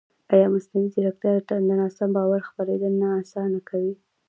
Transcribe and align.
ایا 0.33 0.47
مصنوعي 0.53 0.87
ځیرکتیا 0.93 1.33
د 1.49 1.51
ناسم 1.81 2.09
باور 2.17 2.41
خپرېدل 2.49 2.93
نه 3.01 3.09
اسانه 3.21 3.59
کوي؟ 3.69 3.93